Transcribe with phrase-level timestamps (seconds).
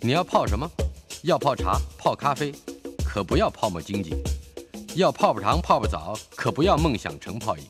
[0.00, 0.70] 你要泡什么？
[1.22, 2.52] 要泡茶、泡咖啡，
[3.04, 4.14] 可不要泡沫经济；
[4.94, 7.64] 要泡泡糖、泡泡澡，可不要梦想成泡影；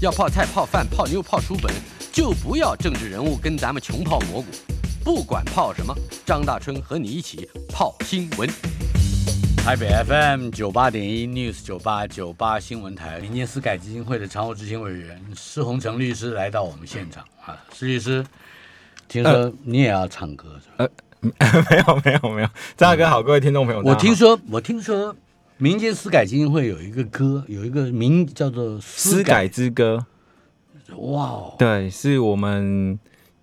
[0.00, 1.74] 要泡菜、泡饭、泡妞、泡书本，
[2.12, 4.46] 就不要政治人物跟咱们穷泡蘑菇。
[5.02, 5.92] 不管泡什么，
[6.24, 8.48] 张大春和你一起泡新闻。
[9.56, 18.24] 台北 FM 九八点一 News 九八九八新闻台，民间私改基金会的常务执行委员施洪成律师来到我们现场啊，施律师，
[19.08, 20.88] 听说你也要唱歌是吧？
[21.24, 25.14] 没有没有没有，张大哥好，各位听众朋友，我听说我听说
[25.56, 29.48] 民间私改基金会有一个歌，有一个名叫做《私改。
[29.48, 30.04] 之歌》，
[30.96, 32.98] 哇哦，对，是我们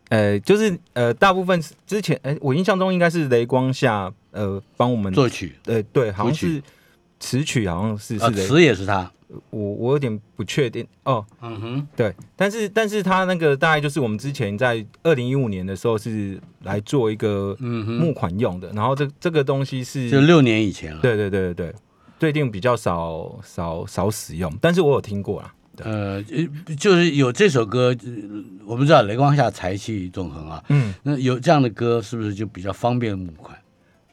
[0.09, 6.61] 呃，就是呃，大部分之前哎，我印象中应该是雷光下呃帮我们作曲，呃对，好像是
[7.19, 9.09] 词曲，好像是是词也是他。
[9.49, 10.85] 我我有点不确定。
[11.03, 21.75] 哦，嗯哼，对，但是但是他那个大概就是我们之前在二零一五年的时候是来做一个募款用的，然后这这个东西是就六年以前了，对对对对对，
[22.19, 26.21] 最近比较少少少使用，但是我有听过啦，呃，
[26.77, 27.95] 就是有这首歌，
[28.65, 33.57] 我们知道雷光下财气纵横啊，嗯，那有这样的歌是不是就比较方便募款？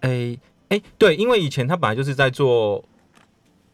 [0.01, 0.39] 哎
[0.69, 2.85] 哎，对，因为以前他本来就是在做。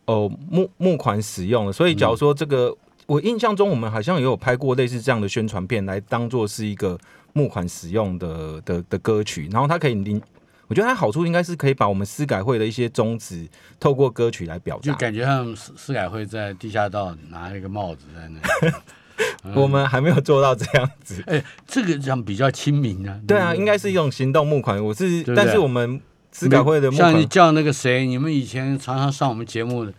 [0.07, 6.99] 哦，募募款使用的，所以假如说这个，我印象中我们好像也有拍过类似这样的宣传片，来当做是一个
[7.33, 10.21] 募款使用的的的歌曲，然后它可以领，
[10.69, 13.49] 我觉得它好处应该是可以把我们私改会的一些宗旨
[13.81, 19.55] 透过歌曲来表达，就感觉像私私改会在地下道拿一个帽子在那。
[19.55, 23.19] 我们还没有做到这样子，哎，这个样比较亲民啊。
[23.27, 26.01] 对啊，应该是一种行动募款，我是，但是我们。
[26.35, 29.95] 资改会的像你叫那个谁，你们以前常常上我们节目的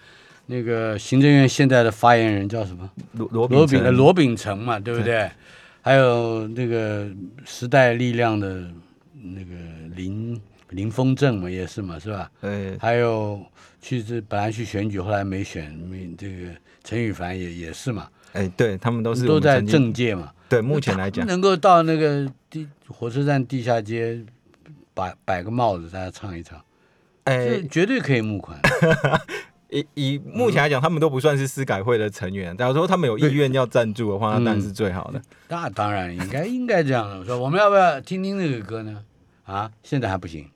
[0.48, 2.90] 那个行政院现在的发言人叫什么？
[3.14, 5.32] 罗罗罗炳罗炳成嘛，对不对？
[5.82, 7.08] 还有那个
[7.46, 8.70] 时代力量的
[9.14, 9.56] 那个
[9.96, 10.40] 林
[10.72, 12.30] 林峰正嘛，也是嘛，是吧？
[12.42, 12.78] 对。
[12.80, 13.42] 还有
[13.82, 16.50] 去这本来去选举，后来没选，没这个
[16.84, 18.10] 陈羽凡也也是嘛。
[18.34, 20.34] 哎，对他们都是都在政界嘛。
[20.50, 24.20] 对，目前来讲能够到那个地火车站地下街。
[24.96, 26.60] 摆摆个帽子，大家唱一唱，
[27.26, 28.60] 哎，绝对可以募款。
[29.70, 32.56] 以以目前来讲，他们都不算是私改会的成员。
[32.56, 35.22] 假如说他们有意愿要赞助的话，那当然是最好的。
[35.50, 37.26] 那当然应该应该这样的。
[37.26, 39.04] 说我们要不要听听那个歌呢？
[39.44, 40.48] 啊，现在还不行，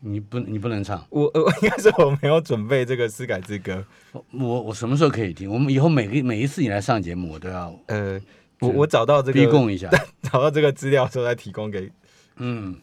[0.00, 1.06] 你不你不能唱。
[1.10, 3.84] 我我应该是我没有准备这个私改之歌。
[4.12, 5.48] 我我我什么时候可以听？
[5.48, 8.20] 我们以后每个每一次你来上节目，我都要呃，
[8.60, 9.88] 我我找到这个逼供一下，
[10.22, 11.92] 找到这个资料之后再提供给
[12.38, 12.74] 嗯。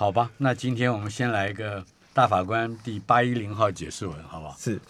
[0.00, 1.84] 好吧，那今天我们先来一个
[2.14, 4.56] 大法官第八一零号解释文，好不好？
[4.58, 4.80] 是，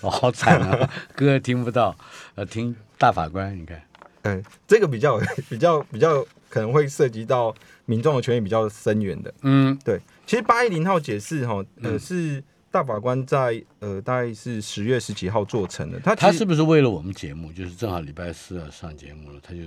[0.00, 1.96] 我 好惨啊， 歌听不到，
[2.34, 3.80] 呃，听大法官，你看，
[4.22, 5.16] 嗯，这个比较
[5.48, 19.60] 比较比较可能会涉及到民众的权益比较深远的，嗯，对，其实八一零号解释哈，呃，是大法官在呃大概是十月十几号做成的，他他是不是为了我们节目，就是正好礼拜四要上节目了，他就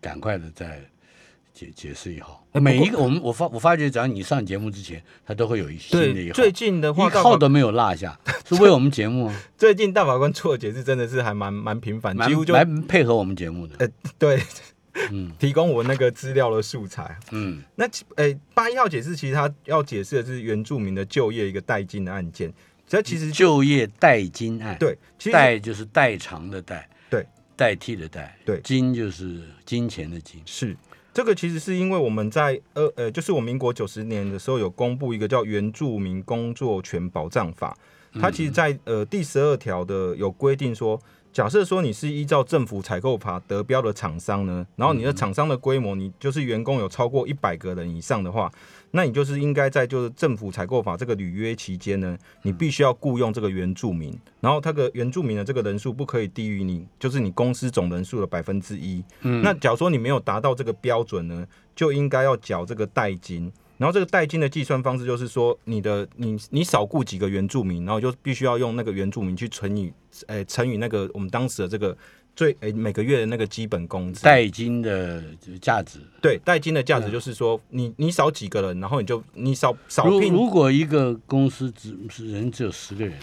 [0.00, 0.80] 赶快的在。
[1.54, 8.18] 解解释一号，每一个我们我发我发觉，只要你上节目之前，他都会有一新的一号，最近的话一号都没有落下，
[8.48, 9.30] 是为我们节目。
[9.58, 13.76] 最近大法官错的解释真的是还蛮蛮频繁，几乎就来配合我们节目的。
[13.78, 14.42] 呃，对，
[15.10, 17.18] 嗯，提供我那个资料的素材。
[17.30, 17.86] 嗯，那
[18.16, 22.52] 呃，八一号解释其实他要解释的是原住民的就业一个代金的案件，
[22.88, 24.96] 这其实就业代金案，对，
[25.30, 30.74] 代就是代偿的代，对，代替的代，对，金就是金钱的金，是。
[31.14, 37.76] 这个其实是因为我们在呃呃，就是我民国九十年的时候有公布一个叫《原住民工作权保障法》，
[38.20, 40.98] 它其实，在呃第十二条的有规定说，
[41.32, 48.52] 假设说你是依照政府采购法得标的厂商呢，然后你的厂商的规模，你就是员工有超过一百个人以上的话。
[48.94, 59.02] 那你就是应该在就是政府采购法这个履约期间呢，你必须要雇佣这个原住民，然后他的原住民的这个人数不可以低于你就是你公司总人数的百分之一。
[59.22, 63.50] 嗯，那假如说你没有达到这个标准呢，就应该要缴这个代金。
[63.82, 69.92] 然后这个代金的计算方式就是说，你的你你少雇几个原住民，然后就必须要用那个原住民去乘以，
[70.28, 71.96] 诶乘以那个我们当时的这个。
[72.34, 75.22] 最诶，每个月的那个基本工资，代金的
[75.60, 80.32] 价值，对，代金的价值就是说，你你少几个人，然后你就你少少聘。
[80.32, 83.14] 如果一个公司只是人只有十个人，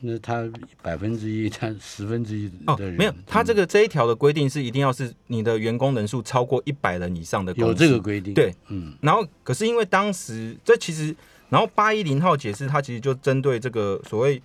[0.00, 0.50] 那他
[0.82, 8.94] 百分之一， 他十分之一的人，没有，他这个这一条的规定是一定要是你的员工人数超过一百人以上的，有这个规定，对，嗯。
[9.00, 11.14] 然后可是因为当时这其实，
[11.48, 14.42] 然后八一零号解释，它其实就针对这个所谓。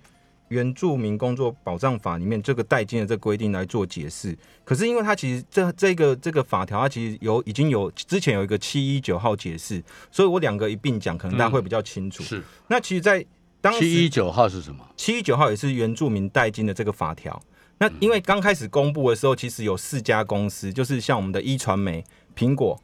[0.48, 4.32] 原住民工作保障法里面这个代金的这个规定来做解释。
[4.64, 12.22] 可是因为它其实这这个这个法条，它其实有已经有之前有一个七一九号解释，所以我两个一并讲，可能大家会比较清楚。
[12.22, 13.26] 是那其实，在
[13.60, 14.86] 当时七一九号是什么？
[14.96, 17.40] 七一九号也是原住民代金的这个法条。
[17.78, 22.02] 那因为刚开始公布的时候，其实有四家公司，就是像我们的一传媒、
[22.34, 22.80] 苹果，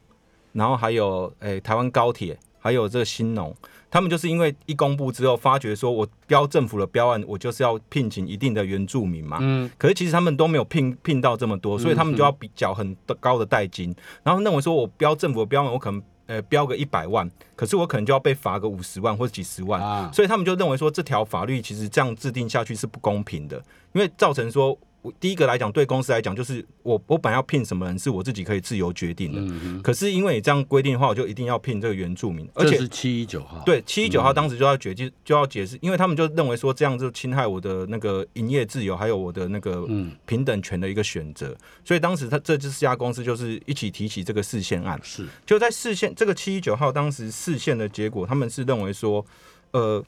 [0.51, 3.55] 然后还有诶、台湾高铁，还有这个新农，
[3.89, 9.39] 他们就是因为一公布之后，发觉说我标政府的标案，我就是要聘请一定的原住民嘛。
[9.41, 23.57] 嗯，可是其实他们都没有聘聘到这么多，所以他们就要比缴很高的代金，然后认为说我标政府的标案，我可能呃标个一百万，可是我可能就要被罚个五十万或者几十万，啊，所以他们就认为说这条法律其实这样制定下去是不公平的，
[23.93, 24.77] 因为造成说。
[25.03, 41.53] 我第一个来讲，对公司来讲，就是我我本来要聘什么人是我自己可以自由决定的，嗯可是因为你这样规定的话，我就一定要聘这个原住民，而这且是七一九号。，对七一九号当时就要决就就要解释，因为他们就认为说这样就侵害我的那个营业自由，还有我的那个嗯，平等权的一个选择，
[41.83, 44.97] 所以当时他这这四家公司就是一起提起这个视线案。
[45.03, 45.27] 是。
[45.45, 49.25] 就在视线这个七一九号当时视线的结果，他们是认为说，
[49.71, 50.01] 呃，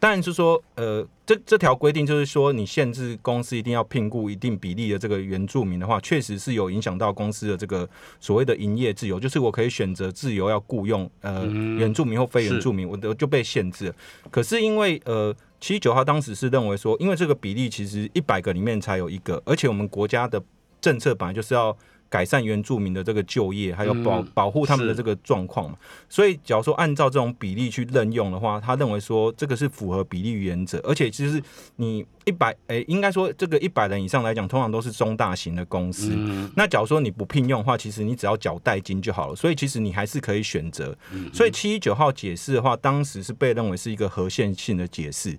[0.00, 7.88] 当然是说，呃，这这条规定就是说，你限制公司一定要聘雇一定比例的这个原住民的话，确实是有影响到公司的这个
[8.20, 13.94] 所谓的营业自由，就是我可以选择自由要雇佣呃、原住民或非原住民，我的就被限制了。
[14.30, 15.34] 可是因为呃。
[15.60, 20.40] 七九号当时是认为说，因为这个比例其实一百个里面才有一个，而且我们国家的
[20.80, 21.76] 政策本来就是要
[22.08, 25.76] 改善原住民的这个就业，还有保、嗯保护他们的这个状况嘛。
[26.08, 31.42] 所以，假如说按照这种比例去任用的话，他认为说这个是符合比例原则，而且其实
[31.76, 36.12] 你一百诶，应该说这个一百人以上来讲，通常都是中大型的公司。
[36.14, 40.96] 嗯那假如说你不聘用的话，其实你只要缴代金就好了，所以其实你还是可以选择。
[41.12, 45.30] 嗯所以七一九号解释的话，当时是被认为是一个合宪性的解释。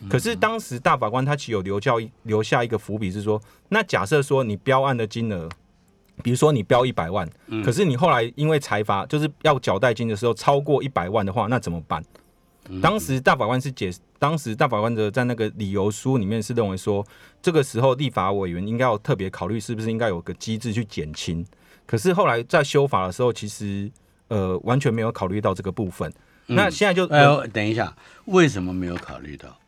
[0.00, 5.48] 嗯可是当时大法官他其实有留教留下一个伏笔，是说，那假设说你标案的金额，
[6.22, 12.02] 比如说你标一百万，嗯可是你后来因为财阀就是要缴代金的时候超过一百万的话，那怎么办？
[12.68, 17.04] 嗯当时大法官是解，当时大法官的在那个理由书里面是认为说，
[17.40, 21.44] 这个时候立法委员应该要特别考虑是不是应该有个机制去减轻。
[21.86, 23.90] 可是后来在修法的时候，其实
[24.28, 26.12] 呃完全没有考虑到这个部分。
[26.46, 27.94] 那现在就哎呦，等一下，
[28.26, 29.58] 为什么没有考虑到？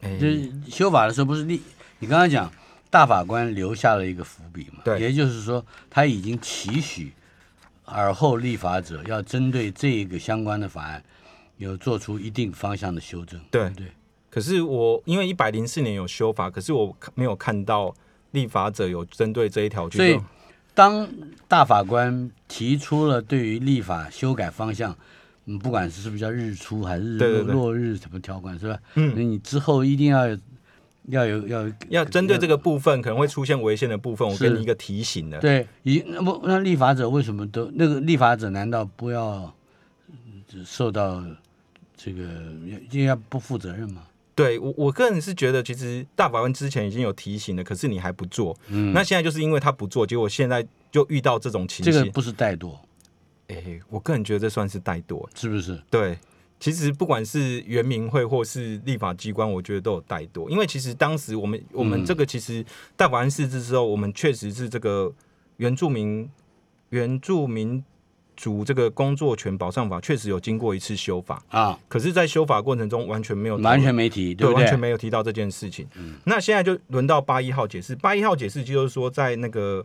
[0.00, 1.60] 哎就是修法的时候，不是立？
[1.98, 2.50] 你刚刚讲
[2.92, 4.82] 大法官留下了一个伏笔嘛？
[4.84, 7.10] 对也就是说，他已经期许
[7.86, 11.02] 尔后立法者要针对这个相关的法案，
[11.56, 13.40] 有做出一定方向的修正。
[13.50, 13.86] 对不对，
[14.28, 17.94] 可是我因为一百零四年有修法，可是我没有看到
[18.32, 20.24] 立法者有针对这一条去所以做。
[20.74, 21.08] 当
[21.48, 24.94] 大法官提出了对于立法修改方向，
[25.46, 28.78] 嗯，不管是是不是叫日出还是日落日什么条款是吧？
[28.96, 30.38] 嗯那你之后一定要有
[31.08, 35.38] 要有要有要针对这个部分可能会出现违宪的部分，我给你一个提醒的。
[35.40, 39.52] 对，一那么那立法者为什么都那个立法者难道不要
[40.08, 41.24] 嗯受到
[41.96, 42.22] 这个
[42.90, 44.02] 应该不负责任吗？
[44.34, 51.92] 对我我个人是觉得，其实大法官之前已经有提醒了，可是你还不做，嗯，那现在就是因为他不做，结果现在就遇到这种情形。
[51.92, 52.74] 这个不是怠惰，
[53.48, 55.28] 哎、我个人觉得这算是怠惰。
[55.34, 55.78] 是不是？
[55.90, 56.18] 对，
[56.62, 62.64] 其实不管是原民会或是立法机关，我觉得都有怠惰，因为其实当时我们我们这个其实
[62.96, 65.12] 大法官释字之后，我们确实是这个
[65.56, 66.30] 原住民
[66.90, 67.82] 原住民
[68.36, 74.48] 族这个工作权保障法确实有经过一次修法，啊，可是，在修法过程中完全没有完全没提，对？
[74.52, 75.88] 完全没有提到这件事情。
[76.24, 79.84] 那现在就轮到八一号解释，八一号解释就是说，在那个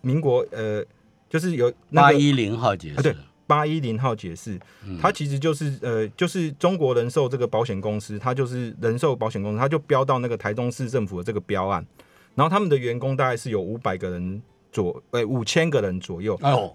[0.00, 0.84] 民国呃，
[1.30, 3.14] 就是有那个八一零号解释，啊对
[3.46, 4.58] 八一零号解释，
[5.00, 11.84] 它其实就是呃，就是中国人寿这个保险公司，它就是人寿保险公司，它就标到那个台中市政府的这个标案，
[12.34, 16.38] 然后他们的员工大概是有五百个人左，呃，五千个人左右。
[16.42, 16.74] 哦，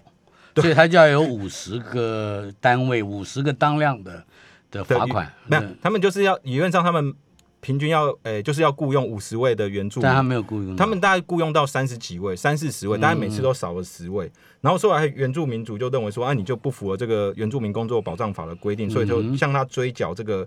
[0.56, 4.24] 所以他就要有五十个单位，五十个当量的
[4.70, 7.14] 的的罚款，没有，他们就是要理论上他们
[7.62, 10.02] 平均要，呃，就是要雇佣五十位的原住民。
[10.02, 14.30] 但他没有雇佣，他们大概雇佣到三十几位，三四十位，大概每次都少了十位。
[14.60, 20.46] 然后后来原住民族就认为说，啊，你就不符合这个原住民工作保障法的规定，所以就向他追缴这个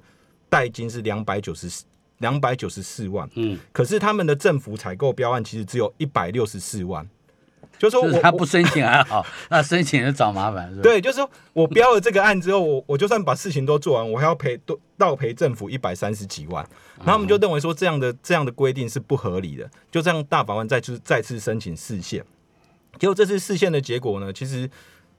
[0.49, 1.85] 代金是两百九十四
[2.17, 3.29] 两百九十四万。
[3.35, 7.07] 嗯，可是他们的政府采购标案其实只有一百六十四万，
[7.77, 10.81] 就是我他不申请还好，那申请就找麻烦，是吧？
[10.81, 16.65] 对，就是说我标了这个案之后，我我就算把事情都做完，我还要赔多倒赔政府一百三十几万。
[16.97, 22.23] 然后他们就认为说这样的这样的规定是不合理的，就这样大法官再次再次申请释宪。
[22.97, 24.69] 结果这次释宪的结果呢，其实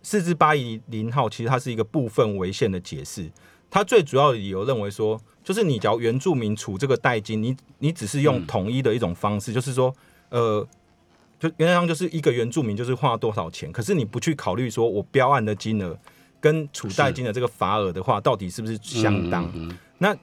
[0.02, 3.30] 四至八一零号其实它是一个部分违宪的解释。
[3.68, 9.92] 它最主要的理由认为说，就是你只要原住民处这个代金，你你只是用统一的一种方式，就是说，
[10.30, 10.66] 呃，
[11.38, 15.98] 就原则上就是一个原住民就是花多少钱，可是你不去考虑说我标案的金额
[16.40, 19.50] 跟储代金的这个罚额的话，到底是不是相当？
[19.98, 20.16] 那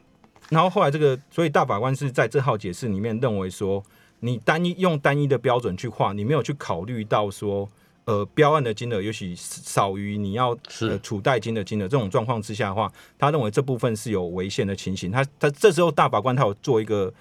[0.49, 3.83] 然后后来这个，所以大法官是在这号解释里面认为说，
[4.19, 7.69] 你单一用单一的标准去划，你没有去考虑到说。
[8.05, 10.49] 呃，标案的金额也许少于你要
[10.81, 15.09] 呃储代金的金额，这种状况之下的话，他认为这部分是有违宪的情形。
[15.09, 17.13] 他他这时候大法官他有做一个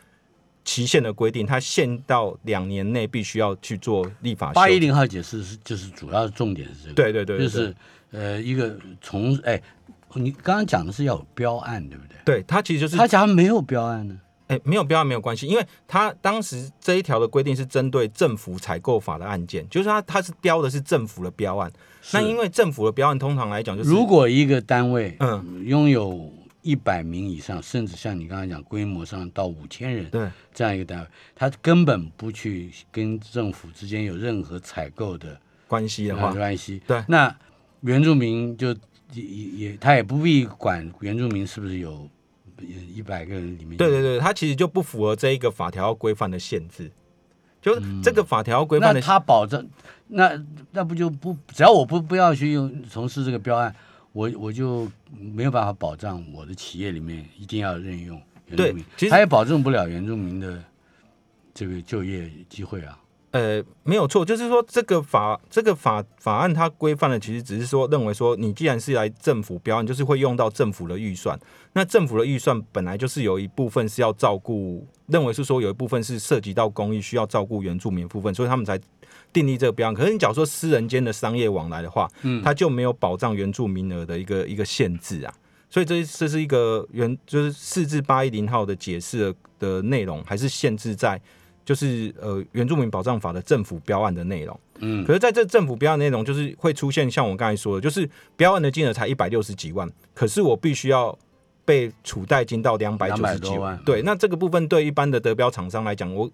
[0.64, 4.52] 期限的规定，它限到两年内必须要去做立法。
[4.52, 7.74] 八一零号解释是就是主要的重点是这个，对对对，就是
[8.10, 9.60] 呃一个从哎，
[10.14, 12.16] 你刚刚讲的是要有标案，对不对？
[12.24, 14.16] 对它其实就是他假如没有标案呢？
[14.48, 21.72] 哎，没有标案没有关系，因为他当时这一条的规定是针对政府采购法的案件，就是他他是标的是政府的标案。
[22.12, 26.30] 那因为政府的标案通常来讲就是，如果一个单位嗯拥有
[26.62, 30.30] 一百名以上，甚至像你刚才讲规模上到五千人，对。
[30.54, 35.38] 这样一个单位，他根本不去跟政府之间有任何采购的
[35.68, 36.80] 关系的话，关系。
[36.86, 37.34] 对，那
[37.82, 38.74] 原住民就
[39.12, 42.08] 也也他也不必管原住民是不是有。
[42.94, 46.88] 一百个人里面，对对对，他其实就不符合这一个法条规范的限制，
[47.60, 49.68] 就是这个法条规范的，他保证
[50.06, 50.40] 那
[50.70, 53.74] 那不就不只要我不不要去用从事这个标案，
[54.12, 60.62] 我我就没有办法保障我的企业里面一定要任用原住民，他也保证不了原住民的
[61.54, 62.98] 这个就业机会啊。
[63.30, 71.40] 呃，没有错，就是说这个法这个法法案它规范的其实只是说认为说你既然是来政府标案，就是会用到政府的预算，
[71.72, 78.78] 那政府的预算本来就是有一部分是要照顾，认为是说有一部分是涉及到公益需要照顾原住民部分，所以他们才
[79.32, 79.94] 订立这个标案。
[79.94, 85.34] 可是你假如说私人间的商业往来的话，嗯，它就没有保障原住民额的一个一个限制啊，
[85.70, 91.20] 所以这这是一个原就是四至八一零号的解释的内容，还是限制在。
[91.64, 101.16] 就是呃原住民保障法的政府标案的内容，嗯，可是在这政府标案内容，就是会出现像我刚才说的，就是标案的金额才一百六十几万，可是我必须要
[101.64, 106.28] 被储代金到两百九十几万，对，那这个部分对一般的得标厂商来讲，我。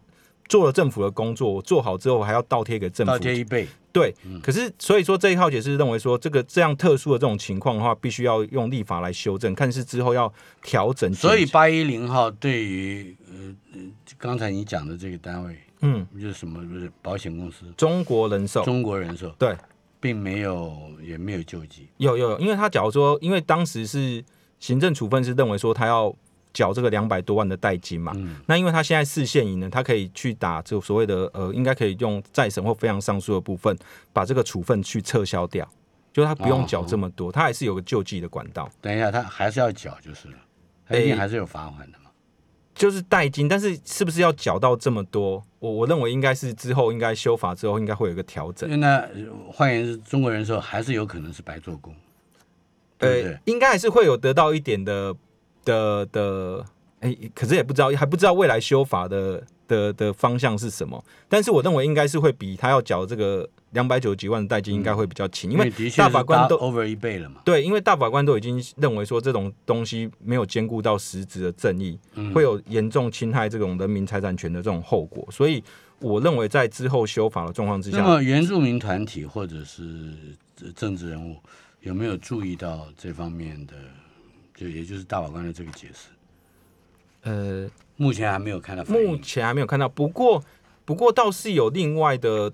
[0.49, 3.69] 做了政府的工作，我做好之后还要倒贴给政府，倒贴一倍。
[3.93, 11.13] 对，可是所以说这一套解释认为说，这个这样特殊的这种情况的话，必须要用立法来修正，看是之后要调整。
[11.13, 13.55] 所以八一零号对于呃
[14.17, 19.57] 刚才你讲的这个单位，嗯，就是什么不是保险公司，中国人寿，中国人寿，对，
[19.99, 21.89] 并没有也没有救济。
[21.97, 24.25] 有有有，因为他假如说，因为当时是
[24.61, 26.15] 行政处分是认为说他要。
[26.53, 28.13] 缴这个两百多万的代金嘛，
[28.47, 33.77] 那因为他现在四现银呢，他可以去打这所谓的呃，应该可以用再审或非常上诉的部分，
[34.13, 35.69] 把这个处分去撤销掉，
[36.13, 38.69] 就是他不用缴这么多，他还是有个救济的管道。
[38.81, 42.11] 等一下，他还是要缴就是了，一定还是有罚款的嘛。
[42.75, 45.45] 就是代金，但是是不是要缴到这么多？
[45.59, 48.81] 我我认为应该是之后应该修法之后应该会有一个调整。
[48.81, 49.07] 那
[49.53, 51.95] 换言之，中国人说还是有可能是白做工，
[52.99, 55.15] 呃，应该还是会有得到一点的。
[55.69, 56.65] 的的
[57.01, 61.05] 哎，可是也不知道，还不知道未来修法的的的方向是什么。
[61.29, 67.41] 但是我认为应该是会比他要缴这个两百九十几万的代金应该会比较轻，因为大法官都 over 一倍了嘛。
[67.45, 71.97] 对，因为大法官都已经认为说这种东西没有兼顾到实质的正义，
[72.35, 75.25] 会有严重侵害这种人民财产权的这种后果。
[75.31, 75.63] 所以
[76.01, 80.13] 我认为在之后修法的状况之下，那么原住民团体或者是
[80.75, 81.37] 政治人物
[81.83, 83.75] 有没有注意到这方面的？
[84.59, 86.09] 就也就是大法官的这个解释，
[87.23, 89.89] 呃，目前还没有看到，目前还没有看到。
[89.89, 90.43] 不过，
[90.85, 92.53] 不过倒是有另外的，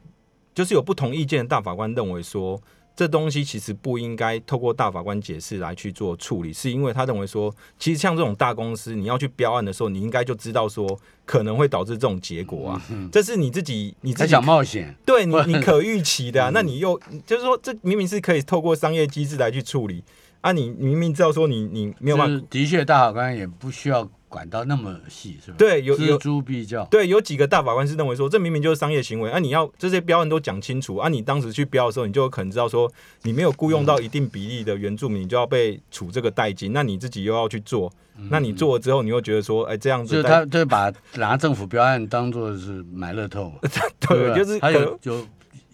[0.54, 2.60] 就是有不同意见的大法官认为说，
[2.94, 20.04] 这东西其实不应该透过大法官解释来去做处理，是因为他认为说，其实像这种大公司，你要去标案的时候，你应该就知道说可能会导致这种结果啊，这是你自己你自己想冒险，对你你可预期的，那你又就是说，这明明是可以透过商业机制来去处理。
[20.44, 25.56] 啊，你明明知道说你你没有办法，的确大法官也不需要管到那么细，是吧？
[25.56, 26.84] 对，有有诸必较。
[26.90, 29.38] 对，有几个大法官是认为说，这明明就是商业行为啊！
[29.38, 31.08] 你要这些标案都讲清楚啊！
[31.08, 36.74] 你当时去标的时候，你就有可能知道说，你没有雇佣到一定比例的原住民，你就要被处这个代金。
[36.74, 37.90] 那你自己又要去做，
[38.28, 43.50] 那你做了之后，你又觉得说，哎，这样子，就他就把拿政府标案当做是买乐透，
[43.98, 45.26] 对，就是还有有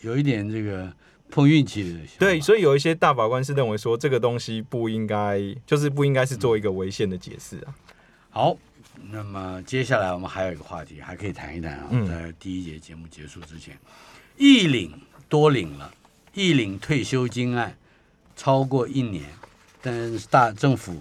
[0.02, 0.88] 有一点这个。
[1.30, 7.74] 碰运气的，对，所以有一些大法官是认为说这个东西不应该，就是不应该是做一个违宪的解释啊。
[8.30, 8.56] 好，
[9.10, 13.78] 那么接下来我们还有一个话题，还可以谈一谈啊，在第一节节目结束之前，
[14.36, 14.92] 一领
[15.28, 15.92] 多领了，
[16.34, 17.76] 一领退休金案
[18.36, 19.24] 超过一年，
[19.80, 20.96] 但是大政府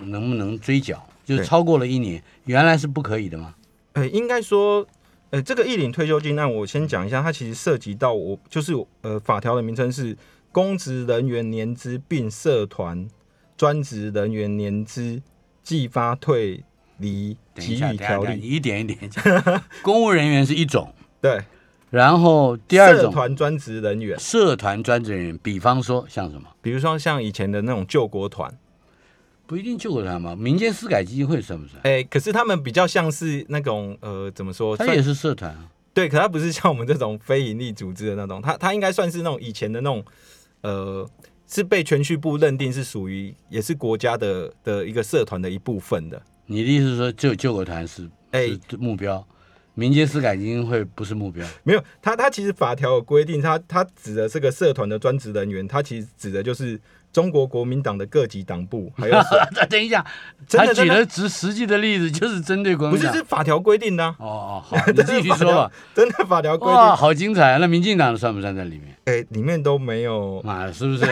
[0.00, 1.06] 能不能追缴？
[1.24, 3.54] 就是超过了一年，原来是不可以的吗？
[3.92, 4.84] 呃，应该说，
[5.30, 8.72] 呃，这个一领退休金案，我先讲一下，它其实涉及到我就是
[9.02, 10.16] 呃法条的名称是
[10.50, 13.08] 公职人员年资并社团
[13.56, 15.22] 专职人员年资
[15.62, 16.64] 计发退
[16.98, 19.62] 离给予条例，一点一点讲。
[19.82, 21.40] 公务人员是一种， 对。
[21.90, 26.48] 然后第二种，社团专职人员，社团专职人员，比方说像什么？
[26.60, 28.52] 比如说像以前的那种救国团。
[29.50, 31.82] 不一定救国团嘛，民间私改基金会算不算？
[31.82, 34.76] 哎，可是他们比较像是那种呃，怎么说？
[34.76, 35.68] 他也是社团啊。
[35.92, 40.04] 对，可他不是像我们这种非营利组织的那种，他他应该算是那种以前的那种
[40.60, 41.04] 呃，
[41.48, 46.22] 是被全序部认定是属于也是国家的的一个社团的一部分的。
[46.46, 49.26] 你的意思是说，救救国团是哎目标，
[49.74, 51.44] 民间私改基金会不是目标？
[51.64, 56.80] 没有，他他其实法条有规定，他他指的这个社团的专职人员，他其实指的就是。
[57.12, 59.14] 中国国民党的各级党部，还有
[59.68, 60.04] 等一下，
[60.48, 64.04] 他举的实实际的例子就是针对国民党，不是是法条规定的。
[64.04, 65.72] 哦哦，好，你继续 说吧。
[65.94, 67.58] 真的法条规定，好精彩！
[67.58, 68.96] 那民进党算不算在里面？
[69.06, 71.04] 哎，里面都没有啊，是不是？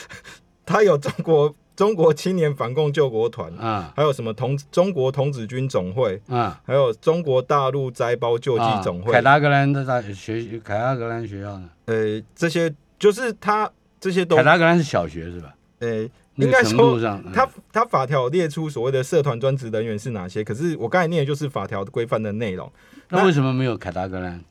[0.66, 11.70] 他有中国中国青年反共救国团啊，还有什么童中国童子军总会啊，还有中国大陆灾包救济总会，凯达格兰的大学，凯达格兰学校呢？
[11.86, 13.70] 呃，这些就是他。
[14.00, 15.54] 这些都凯达格兰是小学是吧？
[15.80, 16.98] 呃，应该说
[17.32, 22.70] 他他法条列出所谓的社团专职人员是哪些，可是我刚才念的就是法条规范的内容。
[23.08, 24.42] 那为什么没有凯达格兰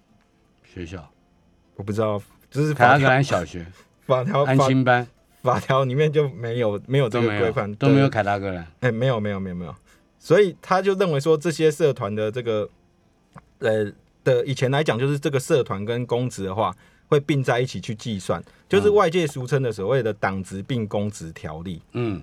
[0.64, 1.08] 学校？
[1.76, 3.66] 我不知道，就是凯达格兰小学
[4.06, 5.08] 法条安心班
[5.42, 8.68] 法条里面就没有没有这个规范，都没有凯达格兰。
[8.82, 9.76] 哎，没有没有没有没有，
[10.20, 12.70] 所以他就认为说这些社团的这个
[13.60, 13.92] 呃
[14.24, 16.76] 的以前来讲就是这个社团跟公职的话。
[17.10, 21.82] 会并在一起去计算，就是外界俗称的所谓的党职并公职条例。
[21.94, 22.22] 嗯，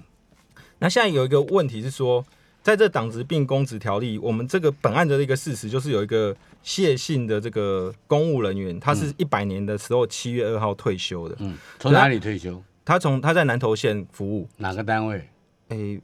[0.78, 2.24] 那现在有一个问题是说，
[2.62, 11.34] 在这党职并公职条例，我们这个本案的一个事实就是有一个谢姓的这个公务人员，他是一百年的时候七月二号退休的。
[11.40, 12.62] 嗯，从哪里退休？
[12.84, 15.28] 他从他在南投县服务，哪个单位？
[15.70, 16.00] 诶，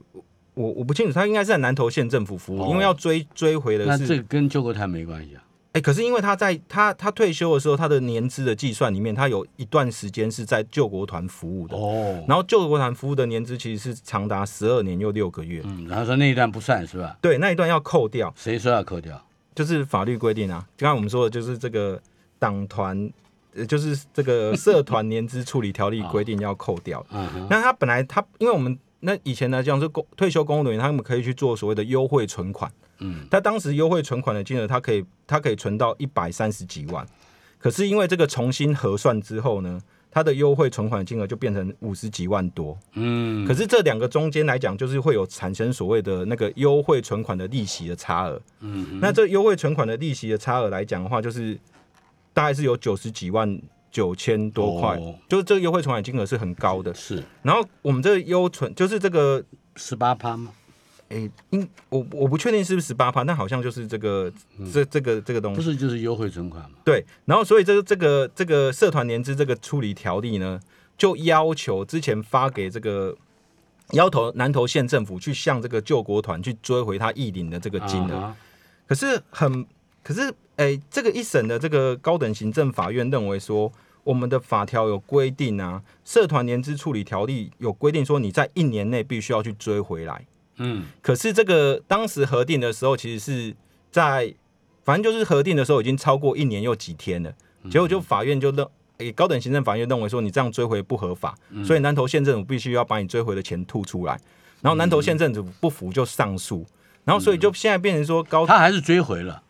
[0.53, 3.89] 我我不清楚，他应该是在南投县政府服务，因为要追追回的是。
[3.89, 5.43] 那这跟救国团没关系啊。
[5.73, 12.23] 哎，可是因为他在他他退休的时候，他的年资的计算里面，他有一段时间是在救国团服务的哦。
[12.27, 15.63] 然后救国团服务的年资其实是长达十二年又六个月。
[15.65, 17.17] 嗯，然后说那一段不算是吧？
[17.19, 18.31] 对，那一段要扣掉。
[18.37, 19.19] 谁说要扣掉？
[19.55, 20.63] 就是法律规定啊。
[20.77, 21.99] 刚刚我们说的就是这个
[22.37, 23.11] 党团，
[23.55, 27.03] 呃，就是这个社团年资处理条例规定要扣掉。
[27.09, 32.71] 嗯，那他本来他因为我们那以前来讲是公退休公务人员，他们可以去做所谓的优惠存款。
[33.03, 37.05] 嗯，他当时优惠存款的金额，他可以他可以存到一百三十几万，
[37.59, 42.77] 可是因为这个重新核算之后呢，他的优惠存款金额就变成五十几万多。
[42.93, 48.41] 嗯，可是这两个中间来讲，就是会有产生所谓的那个优惠存款的利息的差额。
[48.61, 51.59] 嗯，那这优惠存款的利息的差额来讲的话，就是
[52.33, 53.59] 大概是有九十几万
[53.91, 56.93] 九千多块，就是这个优惠存款金额是很高的。
[56.93, 59.43] 是，然后我们这个优存就是这个
[59.75, 60.51] 十八趴吗？
[61.09, 64.31] 哎，因我我不确定是不是十八趴，但好像就是这个
[64.71, 66.77] 这这个这个东西，不是就是优惠存款吗？
[66.83, 70.59] 对，然后所以这个这个这个社团年资这个处理条例呢，
[70.97, 73.15] 就要求之前发给这个
[73.91, 78.33] 要投南投县政府去向这个救国团去追回他义领的这个金额，
[78.87, 79.65] 可是很
[80.01, 83.71] 可是哎，这个一审的这个高等行政法院认为说，
[84.03, 90.25] 我们的法条有规定啊，社团年资处理条例有规定说，你在一年内必须要去追回来。
[90.57, 93.55] 嗯，可是这个当时核定的时候，其实是
[93.91, 94.33] 在
[94.83, 97.33] 反正就是核定的时候已经超过一年又几天了，
[97.71, 101.35] 结果就法院就认，诶，高等行政法院认为说你这样追回不合法，
[101.65, 104.19] 所以南投县政府必须要把你追回的钱吐出来，
[104.61, 106.65] 然后南投县政府不服就上诉，
[107.03, 109.41] 然后所以就现在变成说高他还是追回了，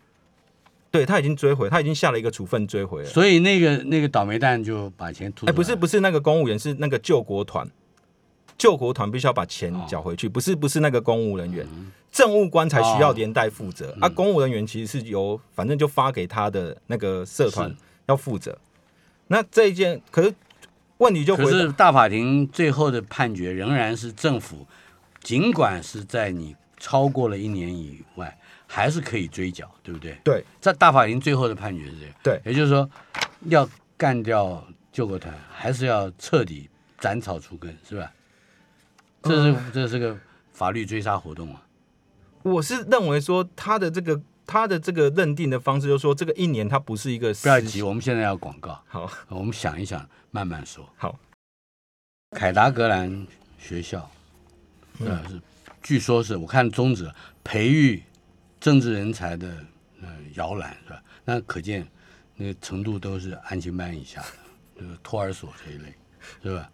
[0.90, 7.70] 对他已经追回，他已经下了一个处分追回了，所以那个那个倒霉蛋就把钱吐，哎，不是不是那个公务员是那个救国团。
[8.58, 11.68] 救国团必须要把钱缴回去，不是不是那个公务人员，
[12.12, 13.96] 政务官才需要连带负责。
[14.00, 18.58] 啊，公务人员其实是由反正就发给他的那个社团要负责。
[19.28, 20.34] 那这一件可是
[20.98, 24.66] 问题就可是大法庭最后的判决仍然是政府，
[25.22, 28.38] 尽管是在你超过了一年以外，
[28.68, 30.18] 还是可以追缴，对不对？
[30.24, 32.16] 对，在大法庭最后的判决是这样。
[32.22, 32.90] 对，也就是说
[33.46, 38.12] 要干掉救国团，还是要彻底斩草除根，是吧？
[39.24, 40.18] 这是这是个
[40.52, 41.66] 法律追杀活动啊！
[42.44, 48.80] 我是认为说他的这个他的这个认定的方式，就是说这个一年他不是一个不要急，我们现在要广告。
[48.88, 50.88] 好，我们想一想，慢慢说。
[50.98, 51.18] 好，
[52.32, 53.26] 凯达格兰
[53.58, 54.12] 学校，
[55.00, 55.42] 呃，是
[55.82, 57.10] 据说是我看宗旨
[57.46, 58.04] 培育
[58.60, 59.48] 政治人才的
[60.02, 61.02] 呃摇篮是吧？
[61.24, 61.88] 那可见
[62.36, 65.94] 那个程度都是安亲班以下的，就是托儿所这一类
[66.44, 66.70] 是吧？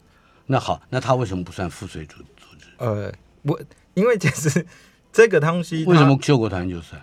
[0.51, 2.65] 那好，那他为什么不算赋税组组织？
[2.77, 3.59] 呃，我
[3.93, 4.65] 因为其实
[5.13, 6.99] 这个东西为什么救国团就算？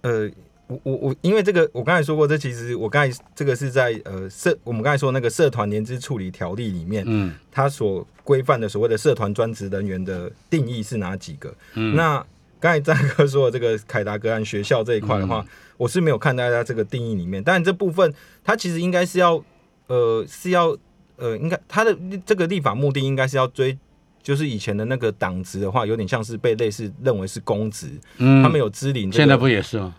[0.00, 0.28] 呃，
[0.66, 11.54] 我我我，因为这个我刚才说过，这其实我刚才这个是在呃社我们刚才说那个社团年资处理条例里面，嗯，它所规范的所谓的社团专职人员的定义是哪几个？
[11.74, 12.18] 嗯，那
[12.58, 19.40] 刚才 张哥说的这个凯达格兰学校这一块的话，我是没有看大家这个定义里面，但这部分它其实应该是要
[19.86, 20.76] 呃是要。
[21.20, 23.78] 呃，应该他的这个立法目的应该是要追，
[24.22, 29.94] 就是以前的那个党职的话，有点像是被类似认为是公职，嗯，他们有支领，现在不也是吗？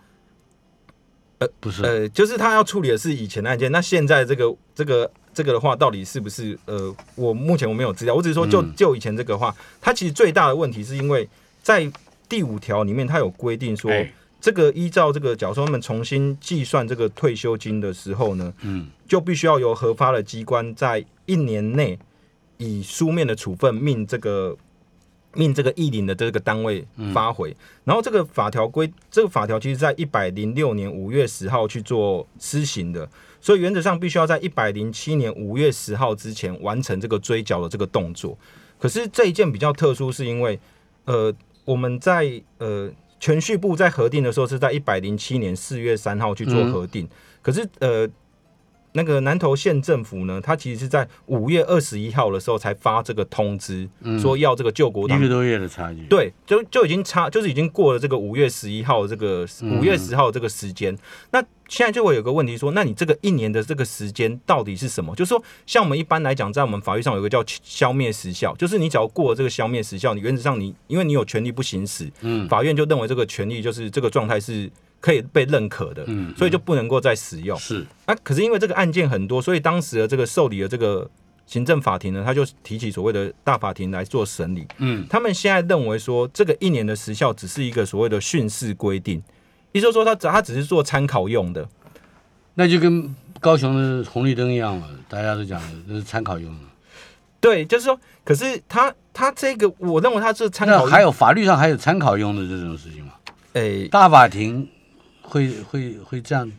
[1.38, 6.58] 呃，不是，呃，就是他要处理的是以前的案件，那现在这个这个这个的话，到底是不是？
[6.66, 11.28] 呃，我目前我没有资料，我只是说就就以前这个话，它其实最大的问题是因为
[11.62, 11.90] 在
[12.28, 13.90] 第五条里面，它有规定说。
[14.42, 21.96] 这个依照这个，假如说他们重新计算这个退休金的时候呢，嗯，就必须要由核发的机关在一年内
[22.56, 24.56] 以书面的处分命这个
[25.34, 27.56] 命这个议领的这个单位发回。
[27.84, 33.08] 然后这个法条规，这个法条其实在一百零六年五月十号去做施行的，
[33.40, 38.36] 所以原则上必须要在一百零七年五月十号之前完成这个追缴的这个动作。
[38.80, 40.58] 可是这一件比较特殊，是因为
[41.04, 41.32] 呃，
[41.64, 42.90] 我们在呃。
[43.22, 47.08] 全序部在核定的时候是在一百零七年四月三号去做核定，
[47.40, 48.08] 可是呃。
[48.92, 53.88] 那个南投县政府呢，他其实是在五月二十一号的时候才发这个通知，
[54.20, 60.96] 说要这个救国党一个多月的差距，对，就就已经差，就是已经过了这个五月十一号这个五月十号这个时间。
[61.30, 65.16] 那现在就会有个问题说，那你这个一年的这个时间到底是什么？
[65.16, 74.70] 就是说，像我们一般来讲，在我们法律上有个叫消灭时效，就是你只要过了这个消灭时效，你原则上你因为你有权利不行使，嗯，法院就认为这个权利就是这个状态是。
[75.02, 77.58] 可以被认可的，嗯，所以就不能够再使用。
[77.58, 81.10] 是啊，可是因为这个案件很多，所以当时的这个受理的这个
[81.44, 84.64] 行政法庭呢，他就提起所谓的大法庭来做审理。
[84.78, 89.20] 嗯，他们现在认为说，这个一年的时效只是一个所谓的训示规定，
[89.72, 91.68] 意思说他只他只是做参考用的。
[92.54, 96.60] 那就跟高雄的红绿灯一样了，大家都讲的这是参考用的。
[97.40, 100.86] 对，就是说，可是他他这个，我认为他是参考。
[100.86, 103.14] 还有法律上还有参考用的这种事情吗？
[103.54, 104.68] 哎，大法庭。
[105.32, 106.52] 会会会这样，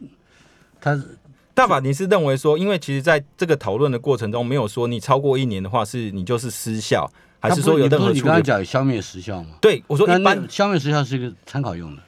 [0.81, 0.99] 他
[1.53, 7.07] 大法庭是认为说，因为其实在这个讨论的过程中，没有说你超过一年的话，是你就是失效，
[7.39, 9.57] 还是说有任何你刚才讲消灭时效吗？
[9.61, 12.01] 对，我说一般消灭时效是一个参考用的。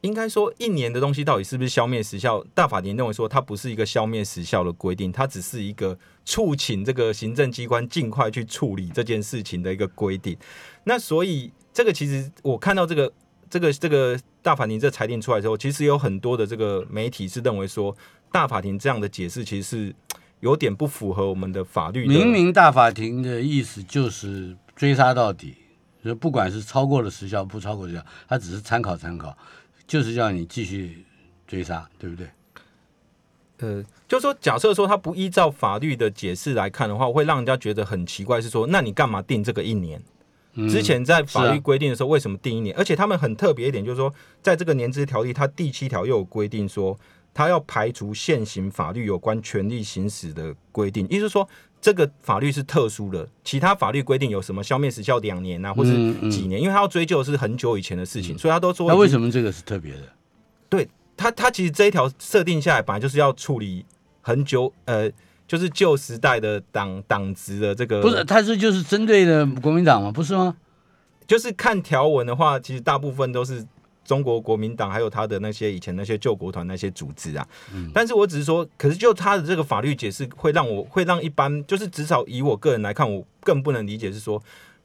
[0.00, 2.44] 应该说一年的东西到底是不是消灭时效？
[2.54, 10.36] 大法庭认为说它不是一个消灭时效的规定，它只是一个促请这个行政机关尽快去处理这件事情的一个规定。
[10.82, 13.12] 那所以这个其实我看到这个。
[13.50, 17.94] 这个这个大法庭这裁定出来之后，其实有很多的这个媒体是认为说，
[18.30, 19.94] 大法庭这样的解释其实是
[20.38, 22.06] 有点不符合我们的法律。
[22.06, 25.56] 明明大法庭的意思就是追杀到底，
[26.04, 29.36] 就不管是超过了时效不超过时效，它只是参考参考，
[29.86, 31.04] 就是叫你继续
[31.46, 32.28] 追杀，对不对？
[33.58, 40.00] 呃，就是说，假设说他不依照法律的解释来看的话，会让人家觉得很奇怪，是说，那你干嘛定这个一年？
[40.68, 42.74] 之前在法律规定的时候，为什么定一年？
[42.76, 46.98] 而且他们很特别一点，就是说，在这个年资条例，它第七条又有规定说，
[47.32, 51.48] 它要排除现行法律有关权利行使的规定，意思说，
[51.80, 55.92] 这个法律是特殊的，其他法律规定有什么消灭时效两年啊，或是
[56.28, 56.60] 几年？
[56.60, 58.88] 因为他要追究的是很久以前的事情，所以他都说。
[58.88, 60.12] 那为什么这个是特别的？
[60.68, 63.86] 对他，他其实这一条设定下来，本来就是要处理
[64.20, 65.10] 很久，呃。
[65.50, 70.12] 就是旧时代的党党职的这个，不是，他是就是针对的国民党嘛？
[70.12, 70.54] 不是吗？
[71.26, 73.66] 就是看条文的话，其实大部分都是
[74.04, 77.44] 中国国民党，还有他的那些以前那些救国团那些组织啊。
[77.74, 84.40] 嗯，但是我只是说，可是就他的这个法律解释，会让我会让一般，就是至少以我个人来看，我更不能理解是说。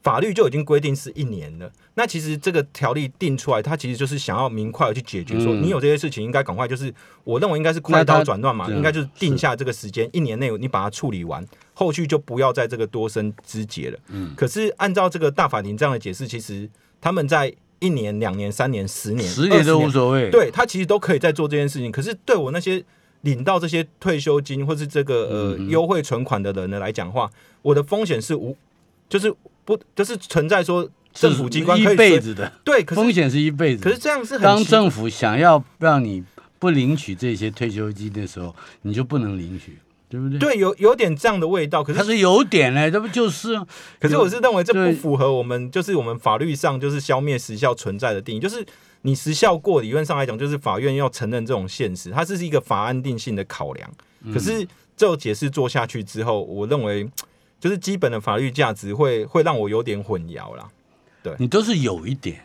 [0.06, 13.98] 法律就已经规定是一年了，那其实这个条例定出来，它其实就是想要明快的去解决，说你有这些事情应该赶快，就是我认为应该是快刀斩乱麻，应该就是定下这个时间，一年内你把它处理完，后续就不要在这个多生枝节了。
[14.10, 21.90] 嗯，可是按照这个大法庭这样的解释，其实他们在一年、两年、三年、十年、十年都无所谓，对他其实都可以在做这件事情。
[21.90, 22.80] 可是对我那些
[23.22, 27.28] 领到这些退休金或是这个呃优惠存款的人呢来讲话，
[27.62, 28.56] 我的风险是无，
[29.08, 29.34] 就是。
[29.66, 33.82] 不，就是存在说政府机关一辈子的对风险是一辈子。
[33.84, 36.24] 可是这样是当政府想要让你
[36.58, 39.76] 不领取这些退休金的时候，你就不能领取。
[40.08, 40.38] 对不对？
[40.38, 41.82] 对，有有点这样的味道。
[41.82, 43.60] 可是它是有点嘞，这不就是？
[43.98, 48.38] 可是我是认为这不符合我们就是我们法律上就是消灭时效存在的定义。
[48.38, 48.64] 就是
[49.02, 53.90] 你时效过，理论上来讲，就是法院要承认这种现实，它这是一个法案定性的考量。
[54.32, 54.64] 可是
[54.96, 57.04] 这种解释做下去之后，我认为
[57.58, 60.68] 就是基本的法律价值会会让我有点混淆啦。
[61.22, 62.40] 对你都是有一点，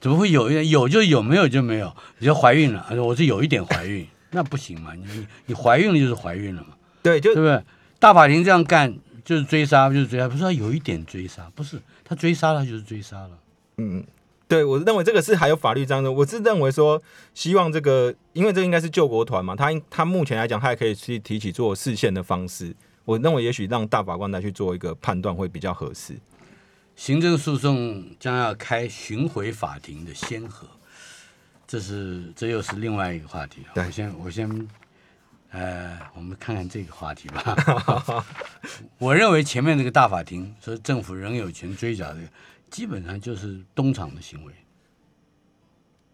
[0.00, 0.68] 怎么会有一点？
[0.68, 1.90] 有就有，没有就没有。
[2.18, 4.92] 你就怀孕了，我是有一点怀孕，那不行嘛？
[4.94, 6.74] 你你怀孕了就是怀孕了嘛？
[7.02, 7.62] 对，就对不对？
[7.98, 13.30] 大法庭这样干就是追杀，就是追杀，不是他有一点追杀，不是他追杀了就是追杀了。
[13.78, 14.04] 嗯，
[14.46, 16.12] 对，我认为这个是还有法律这样的。
[16.12, 17.02] 我是认为说，
[17.32, 22.74] 希望这个，因为这应该是救国团嘛，他他目前来讲，他还可以去提起做视线的方式。
[23.06, 26.14] 我认为也许让大法官来去做一个判断会比较合适。
[26.94, 30.68] 行政诉讼将要开巡回法庭的先河，
[31.66, 33.62] 这是这又是另外一个话题。
[33.74, 34.68] 我先我先。
[35.52, 38.24] 呃，我们看看这个话题吧。
[38.98, 42.18] 我认为前面那个大法庭说政府仍有权追缴的，
[42.68, 44.52] 基本上就是东厂的行为。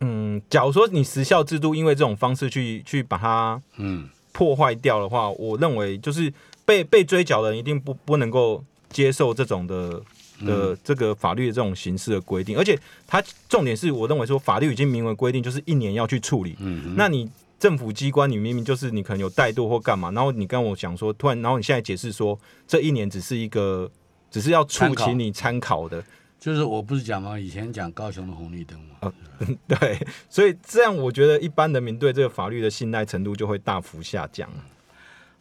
[0.00, 6.32] 嗯，假如说你时效制度因为这种方式去去把它嗯破坏掉的话，我认为就是
[6.64, 10.02] 被被追缴的人一定不不能够接受这种的
[10.44, 16.56] 的这个法律的这种形式的规定，而且它重点是我认为说法律已经明文规定就是一年要去处理。
[16.60, 17.30] 嗯，那你。
[17.62, 23.88] 政府机关，你明明就是你可能有怠惰或干嘛，然后你跟我讲说，突然，然后你现在解释说，这一年只是一个，
[24.32, 26.02] 只是要促请你参考的，
[26.40, 27.38] 就是我不是讲吗？
[27.38, 29.12] 以前讲高雄的红绿灯嘛，
[29.68, 29.96] 对，
[30.28, 34.50] 所以这样我觉得一般人民对这个法律的信赖程度就会大幅下降。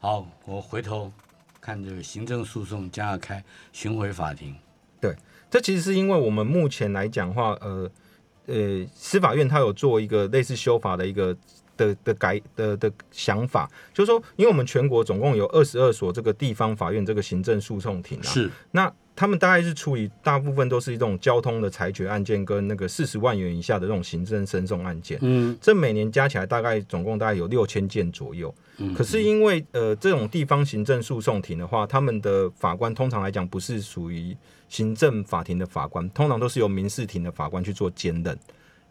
[0.01, 1.11] 好，我回头
[1.61, 4.55] 看这个行政诉讼将要开巡回法庭，
[4.99, 5.15] 对，
[5.47, 7.89] 这其实是因为我们目前来讲话，呃
[8.47, 11.37] 呃，司法院它有做一个类似修法的一个。
[11.77, 34.35] 的的改的的想法，就是说，因为我们全国总共有二十二所这个地方法院这个行政诉讼庭啊，是那他们大概是处理大部分都是一种交通的裁决案件跟那个四十万元以下的这种行政申讼案件，嗯，这每年加起来大概总共大概有六千件左右，嗯，可是因为呃这种地方行政诉讼庭的话，他们的法官通常来讲不是属于
[34.67, 38.35] 行政法庭的法官，通常都是由民事庭的法官去做兼任，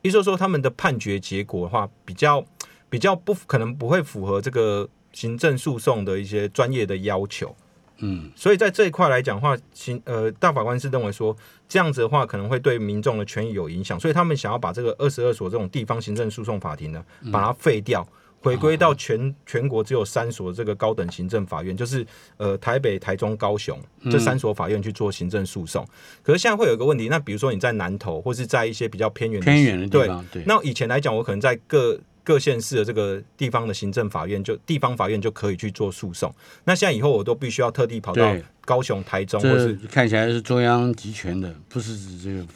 [0.03, 2.47] 意思说说他们的判决结果的话比较。
[2.91, 7.55] 比较不可能不会符合这个行政诉讼的一些专业的要求，
[8.01, 11.37] 嗯，所以在这一块来讲的话，行呃大法官是认为说
[11.69, 18.07] 这样子的话可能会对民众的权益有影响，所以他们想要把这个二十二所这种地方行政诉讼法庭呢，把它废掉，
[18.41, 22.07] 回归到全全国只有三所这个高等行政法院，就是
[22.39, 23.79] 呃台北、台中、高雄
[24.11, 25.87] 这三所法院去做行政诉讼。
[26.23, 36.33] 可是现在会有一个问题，那比如说你在南投或是在一些比较偏远偏远的地方，对，那以前来讲，我可能在各各县市的这个地方的行政法院，就地方法院就可以去做诉讼。
[36.65, 42.47] 那现在以后我都必须要特地跑到高雄、台中，或是看起来是中央集权的，不是指这个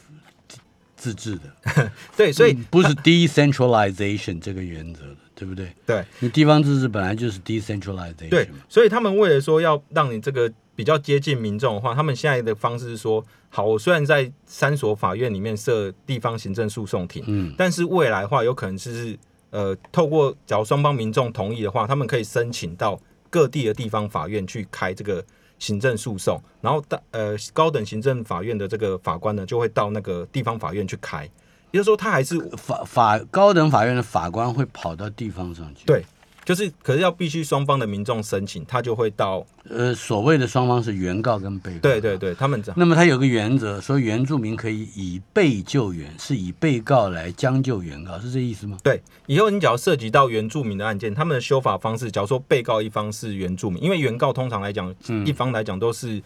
[0.95, 1.91] 自治的。
[2.15, 5.73] 对，所以不是 decentralization 这个原则的，对不对？
[5.85, 8.29] 对，你地方自治本来就是 decentralization。
[8.29, 19.17] 对，所以他们为了说要让你这个比较接近民众的话，他们现在的方式是说，好，我虽然在三所法院里面设地方行政诉讼庭，嗯，但是未来的话有可能是。
[19.55, 25.23] 呃，透过假如双方民众同意的话，他们可以申请到各地的地方法院去开这个
[25.59, 31.23] 行政诉讼，然后大呃高等行政法院的这个法官呢，就会到那个地方法院去开，
[31.71, 35.85] 也就是说，他还是法法高等法院的法官会跑到地方上去。
[35.85, 36.03] 对。
[36.45, 41.79] 就是，可是要必须双方的民众申请，他就会到呃，所谓的双方是原告跟被告。
[41.79, 42.75] 对对对，他们这样。
[42.77, 48.77] 那么他有个原则，说原住民可以以被救援，是以被告来将就原告，是这意思吗？
[48.83, 54.93] 对，以后你只要涉及到原住民的案件，他们的修法方式，假如说被告一方是原住民，因为原告通常来讲，
[55.25, 56.21] 一方来讲都是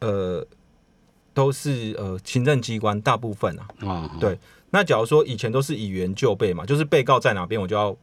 [0.00, 0.44] 呃
[1.32, 3.86] 都是呃行政机关大部分啊。
[3.86, 4.10] 啊。
[4.18, 4.36] 对，
[4.70, 7.96] 那假如说以前都是以原就被嘛，就是被告在哪边，我就要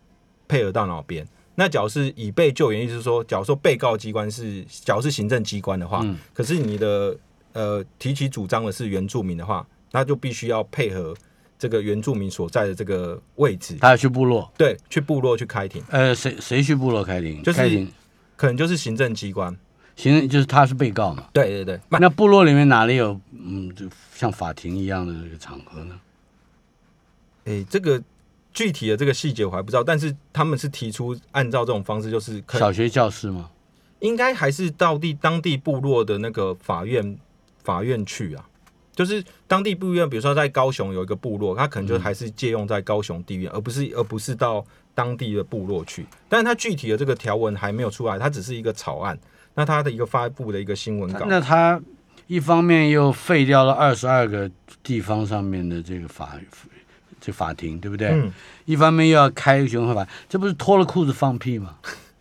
[0.47, 1.27] 配合到哪边。
[1.59, 7.13] 那假如是已被救援，意思是说，假如说被告机关是，假如是行政机关的话，可是你的
[7.51, 11.13] 呃提起主张的是原住民的话，那就必须要配合
[11.57, 15.83] 这个原住民所在的这个位置，他要去部落，对，去部落去开庭。
[15.89, 17.43] 呃，谁谁去部落开庭？
[17.43, 17.85] 就是
[18.37, 19.53] 可能就是行政机关，
[19.97, 21.27] 行政就是他是被告嘛。
[21.33, 21.79] 对对对。
[21.89, 25.99] 那部落里面哪里有嗯，就像法庭一样的这个场合呢？
[27.43, 28.01] 哎，这个。
[28.53, 33.49] 具体的这个细节我还不知道，但是他们是提出按照这种方式，就是小学教师吗？
[33.99, 37.17] 应该还是到地当地部落的那个法院
[37.63, 38.47] 法院去啊，
[38.93, 46.05] 就是当地部院，比如说在高雄有一个部落，他可能就还是借用在高雄地院，而不是而不是到当地的部落去。
[46.27, 49.19] 但是他具体的这个条文还没有出来，它只是一个草案。
[49.55, 51.81] 那它的一个发布的一个新闻稿，那它
[52.27, 54.49] 一方面又废掉了二十二个
[54.81, 56.39] 地方上面的这个法
[57.19, 58.09] 这法庭，对不对？
[58.09, 58.31] 嗯。
[58.65, 61.75] 一方面又要开循环法，这不是脱了裤子放屁吗？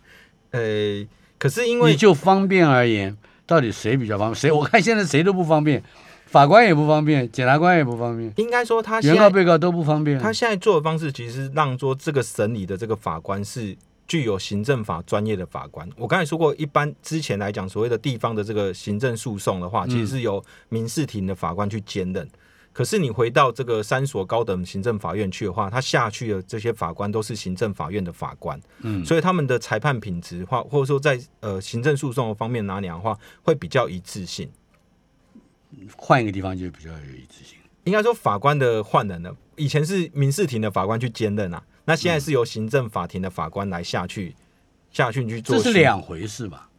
[0.51, 1.05] 呃，
[1.37, 4.35] 可是因为就方便而言，到底谁比较方便？
[4.35, 4.51] 谁？
[4.51, 5.83] 我看现在谁都不方便，
[6.25, 8.33] 法官也不方便，检察官也不方便。
[8.37, 10.19] 应该说他原告、被告都不方便。
[10.19, 13.77] 他现在做的方式，其实让说这个审理的这个法官是。
[14.09, 22.27] 具有行政法专业的法官，我刚才说过，一般之前来讲，所谓的地方的这个行政诉讼的话，其实是由民事庭的法官去兼任。
[22.79, 34.49] 可是你回到这个三所高等行政法院去的话，他下去的这些法官都是行政法院的法官，嗯，所以他们的裁判品质话，或者说在呃行政诉讼的方面拿量的话，会比较一致性。
[35.97, 37.57] 换一个地方就比较有一致性。
[37.83, 41.61] 应该说法官的换人呢，以前是民事庭的法官去兼任啊。
[41.83, 44.33] 那现在是由行政法庭的法官来下去
[44.89, 46.69] 下去去做，这是两回事吧？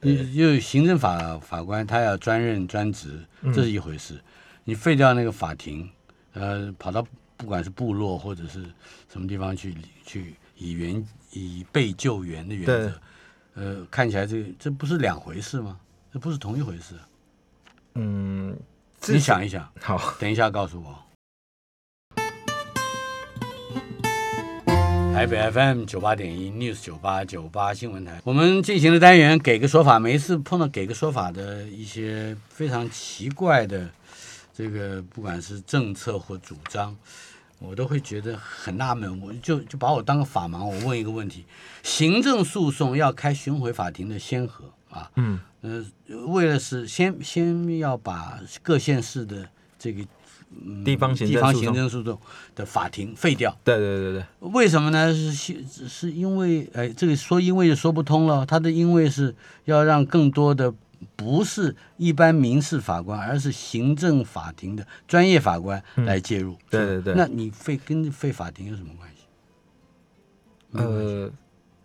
[0.00, 4.20] 你就行政法法官他要专任专职，这是一回事。
[4.68, 5.88] 你废掉那个法庭，
[6.32, 8.64] 呃，跑到不管是部落或者是
[9.08, 9.72] 什么地方去
[10.04, 13.00] 去以援以被救援的原则，
[13.54, 15.78] 呃，看起来这这不是两回事吗？
[16.12, 16.96] 这不是同一回事。
[17.94, 18.58] 嗯，
[19.06, 20.98] 你想一想，好，等一下告诉我。
[25.14, 30.00] 台北 FM 九八点一 News 九八九八新闻台，我们进行的单元给个说法。
[30.00, 33.88] 每一次碰到给个说法的一些非常奇怪的
[34.56, 36.96] 这个，不管是政策或主张，
[37.58, 39.20] 我都会觉得很纳闷。
[39.20, 41.44] 我就就把我当个法盲，我问一个问题：
[41.82, 45.10] 行政诉讼要开巡回法庭的先河啊？
[45.16, 45.84] 嗯呃，
[46.28, 50.02] 为了是先先要把各县市的这个。
[50.84, 52.18] 地方行政诉讼
[52.54, 53.54] 的法庭废掉。
[53.64, 54.24] 对对对对。
[54.52, 55.12] 为什么呢？
[55.12, 58.46] 是是因为哎，这个说因为就说不通了。
[58.46, 60.72] 他的因为是要让更多的
[61.16, 66.56] 不是一般民事法官，而是行政法庭的专业法官来介入。
[66.70, 67.14] 对对对。
[67.16, 69.22] 那你废跟废法庭有什么关系？
[70.72, 71.32] 呃，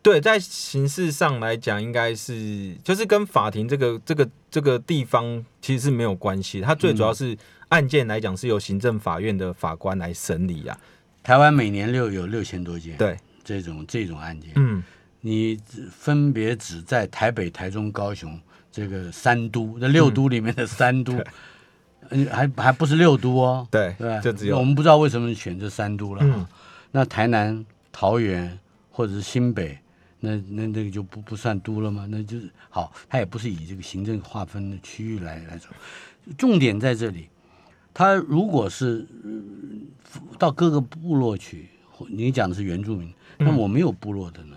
[0.04, 6.62] 对，在形式上来讲，应该是就是跟法庭这个这个这个地方其实是没有关系。
[6.62, 7.38] 它最主要是。
[7.72, 10.78] 案件来讲是由行政法院的法官来审理呀。
[11.24, 14.84] 台湾每年六有六千多件，对这种这种案件，嗯，
[15.22, 15.58] 你
[15.90, 18.38] 分别只在台北、台中、高雄
[18.72, 21.14] 这个三都，那六都里面的三都，
[22.10, 26.48] 嗯，还还不是六都哦，对对，就只有我们不知道为什么选这三都了。
[26.92, 28.58] 那台南、桃园
[28.90, 29.78] 或者是新北，
[30.20, 32.08] 那那那个就不不算都了吗？
[32.10, 35.68] 那就是好，它也不是以这个行政划分的区域来来走，
[36.38, 37.28] 重点在这里。
[37.94, 39.06] 他如果是
[40.40, 41.68] 到各个部落去，
[42.08, 44.56] 你讲的是原住民，那我没有部落的呢？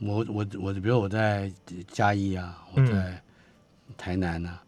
[0.00, 1.50] 我我我，比如我在
[1.90, 3.20] 嘉义啊，我在
[3.96, 4.62] 台南啊，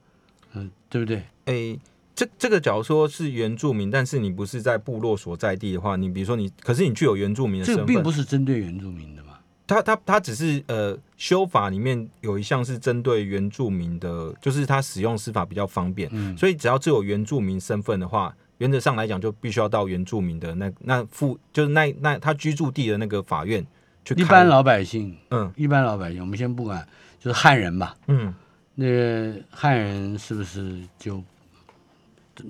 [0.55, 1.23] 嗯，对不对？
[1.45, 1.79] 哎，
[2.15, 9.39] 这这个假如说是原住民，但是你不是在部落所在地的话，你比如说你，可是你具有原住民的身份，这个并不是针对原住民的嘛。
[9.67, 23.65] 他他他只是呃，修法里面有一项是针对原住民的，就是他使用司法比较方便，所以只要只有原住民身份的话，原则上来讲就必须要到原住民的那那附，就是那那他居住地的那个法院
[24.05, 24.15] 去。
[24.15, 26.87] 一般老百姓，嗯，一般老百姓，我们先不管，
[27.19, 28.35] 就是汉人吧，嗯，
[28.75, 31.23] 那个汉人是不是就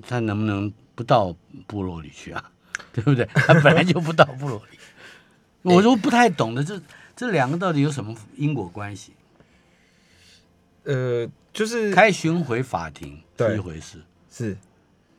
[0.07, 1.35] 他能不能不到
[1.67, 2.51] 部落里去啊？
[2.93, 3.25] 对不对？
[3.35, 4.79] 他本来就不到部落里，
[5.63, 6.81] 我都不太懂的这。
[7.17, 9.13] 这两个到底有什么因果关系？
[10.85, 13.99] 呃，就是开巡回法庭是一回事，
[14.31, 14.57] 是。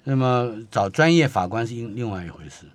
[0.03, 2.65] 那么找专业法官是另另外一回事。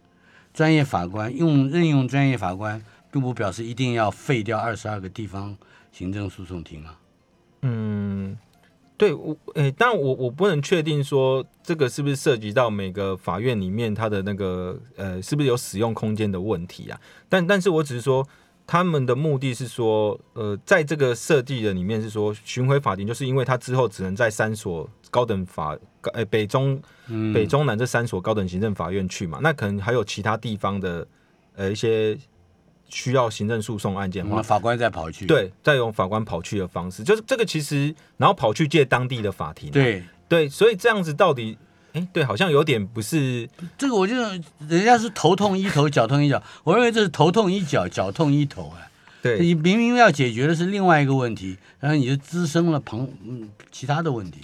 [0.55, 2.81] 专业法官用任用专业法官，
[3.17, 5.57] 并不表示一定要废掉二十二个地方
[5.91, 6.99] 行政诉讼庭啊。
[7.63, 8.37] 嗯，
[8.99, 17.01] 对我，诶，但我我不能确定说这个是不是涉及到每个法院里面它的那个呃，是不是有使用空间的问题啊？
[17.27, 18.27] 但但是我只是说。
[18.69, 25.79] 他们的目的是说，呃，在这个设计的里面是说，巡回法庭就是因为他之后只能在三所高等法，
[26.13, 26.83] 呃，北中
[27.33, 31.07] 北中南这三所高等行政法院去嘛，那可能还有其他地方的
[31.55, 32.19] 呃一些
[32.89, 41.59] 需要行政诉讼案件，法官再跑去，对，再用法官跑去的方式，就是这个其实，然后跑去借当地的法庭，对对，所以这样子到底。
[41.93, 43.49] 哎，对，好像有点不是
[43.79, 44.15] 这个，我就
[44.69, 48.85] 人家是头痛医头，脚痛医脚， 我认为这是头痛医脚，脚痛医头啊。
[49.23, 54.41] 对，你明明要解决的是另外一个问题，然后你就滋生了旁嗯其他的问题。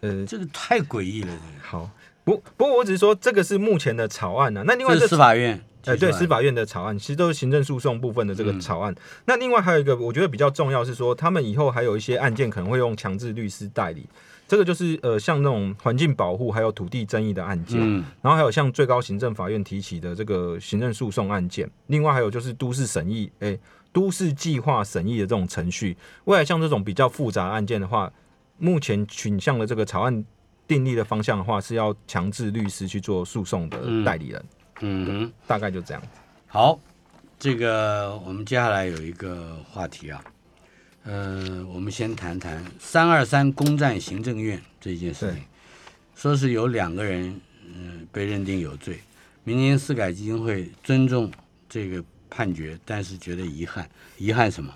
[0.00, 1.32] 呃，这个太诡异了。
[1.62, 1.88] 好，
[2.24, 4.64] 不不过我只是说这个是目前的草案呢。
[4.66, 8.94] 那另外是司法院，呃，对，司法院的草案其实都是行政诉讼部分的这个草案。
[9.24, 14.06] 那另外还有一个我觉得比较重要是说，他们以后还有一些案件可能会用强制律师代理。
[14.46, 17.78] 这个就是呃，像那种环境保护还有土地争议的案件，
[18.22, 23.60] 然后还有像最高行政法院提起的这个行政诉讼案件，另外还有就是都市审议，诶，
[23.92, 25.94] 都市计划审议的这种程序。
[26.24, 28.10] 未来像这种比较复杂案件的话，
[28.56, 30.24] 目前倾向的这个草案
[30.66, 34.42] 订立的方向的话，是要强制律师去做诉讼的代理人。
[34.42, 34.57] 嗯，
[35.46, 36.02] 大概就这样。
[36.46, 36.78] 好，
[37.38, 40.22] 这个我们接下来有一个话题啊。
[41.04, 45.42] 呃，我们先谈谈三二三攻占行政院这件事情，
[46.14, 49.00] 说是有两个人嗯被认定有罪，
[49.44, 51.30] 明年司改基金会尊重
[51.66, 54.74] 这个判决，但是觉得遗憾，遗憾什么？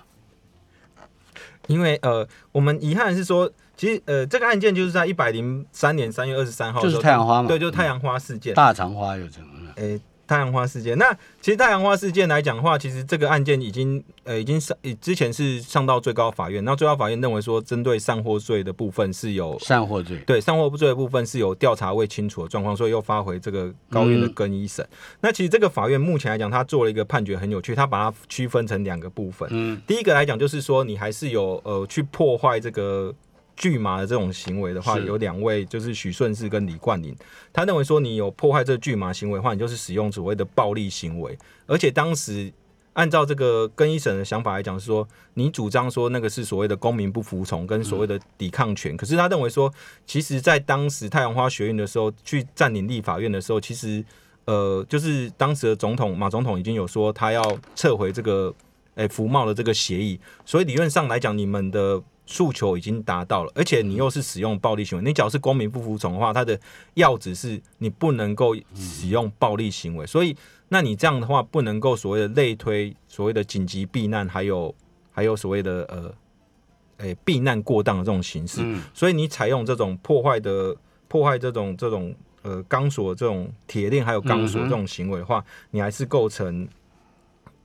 [1.67, 9.45] 因为呃，我们遗憾是说，其实呃，这个案件就是在一百零三年三月二十三号，就是太阳花嘛，对，就是太阳花事件，大肠花有成
[9.75, 9.99] 了，哎。
[10.25, 24.87] 太阳花事件，那其实太阳花事件来讲的话，其实这个案件已经呃已经上，之前是上到最高法院，那最高法院认为说，针对散货罪的部分是有散货罪，对散货罪的部分是有调查未清楚的状况，所以又发回这个高院的更一审。
[25.19, 29.47] 那其实这个法院目前来讲，他做了一个判决很有趣，他把它区分成两个部分。
[29.51, 33.13] 嗯，第一个来讲就是说，你还是有呃去破坏这个。
[33.55, 37.15] 拒马的这种行为的话，有两位就是许顺世跟李冠霖，
[37.51, 41.37] 他认为说你有破坏这拒马行为的话，你就是使用所谓的暴力行为。
[41.67, 42.51] 而且当时
[42.93, 48.97] 按照这个更一审的想法来讲，是说你主张说那个是所谓的公民不服从跟所谓的抵抗权。
[48.97, 49.71] 可是他认为说，
[50.05, 54.03] 其实在当时太阳花学运的时候，去占领立法院的时候，其实
[54.45, 57.41] 呃，就是当时的总统马总统已经有说他要
[57.75, 58.53] 撤回这个
[58.95, 62.01] 诶服贸的这个协议，所以理论上来讲，你们的。
[62.25, 65.03] 诉求已经达到了，而且你又是使用暴力行为。
[65.03, 66.57] 你只要是公民不服从的话，它的
[66.93, 70.05] 要旨是你不能够使用暴力行为。
[70.05, 70.35] 所以，
[70.69, 74.73] 那你这样的话不能够所谓的类推所谓的紧急避难，还有
[75.11, 78.61] 还有所谓的呃，诶避难过当的这种形式。
[78.93, 80.75] 所以你采用这种破坏的
[81.09, 86.65] 破坏这种这种呃钢索这种铁链还有钢索这种行为的话，你还是构成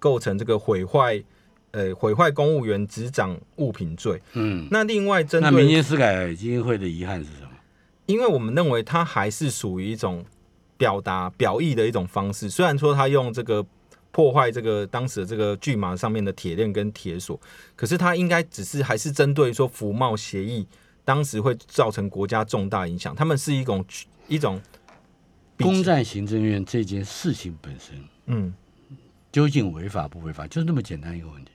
[0.00, 1.22] 构成这个毁坏。
[1.70, 4.20] 呃，毁坏公务员执掌物品罪。
[4.32, 7.48] 嗯，那另外针对那民间司改基金会的遗憾是什么？
[8.06, 10.24] 因为我们认为它还是属于一种
[10.78, 12.48] 表达表意的一种方式。
[12.48, 13.64] 虽然说他用这个
[14.10, 17.38] 破坏这个当时的这个巨马上面的铁链跟铁锁，
[17.76, 20.66] 可是他应该只是还是针对说服贸协议
[21.04, 23.14] 当时会造成国家重大影响。
[23.14, 23.84] 他们是一种
[24.26, 24.58] 一种
[25.58, 28.54] 攻占行政院这件事情本身，嗯，
[29.30, 31.50] 究竟违法不违法，就是那么简单一个问题。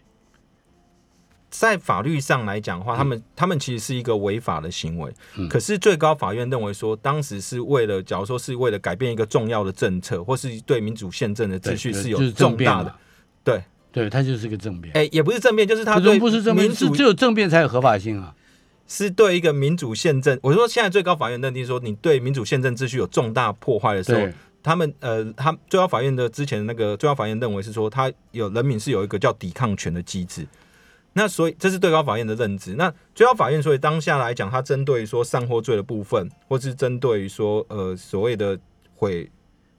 [1.56, 5.14] 在法律上来讲的话，他们他们其实是一个违法的行为。
[5.48, 12.96] 可是最高法院认为说，当时是为了，假如说是为了改变一个重要的政策，或是对民主宪政的秩序是有重大的，
[13.44, 14.92] 对对，它就是个政变。
[14.96, 18.34] 哎，也不是政变，就是他对不是政变，是只有政变才有合法性啊。
[18.88, 24.28] 是对一个民主宪政，我说现在最高法院认定说，你对民主宪政秩序有重大破坏的时候，
[24.64, 30.48] 他们呃，他最高法院的之前的那个最高法院认为是说，他有人民是有一个叫抵抗权的机制。
[31.14, 32.74] 那所以这是最高法院的认知。
[32.76, 38.60] 那最高法院所以当下来讲，它针对说散货罪的部分，或是针对于说呃所谓的
[38.96, 39.30] 毁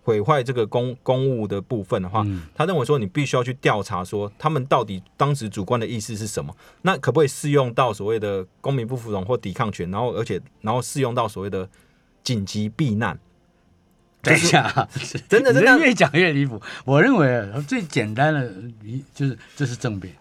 [0.02, 2.24] 毁坏这个公公务的部分的话，
[2.54, 6.54] 他认为说你必须要去调查说他们到底当时主观的意思是什么。
[6.82, 9.90] 那可不可以适用到所谓的公民不服从或抵抗权？
[9.90, 11.68] 然后而且然后适用到所谓的
[12.22, 13.18] 紧急避难？
[14.22, 14.88] 等一下，
[15.28, 16.62] 真的真的越讲越离谱。
[16.84, 18.50] 我认为最简单的
[18.82, 20.14] 一就是这是政变。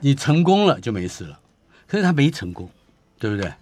[0.00, 1.38] 你成功了就没事了，
[1.86, 2.68] 可是他没成功，
[3.18, 3.52] 对不对？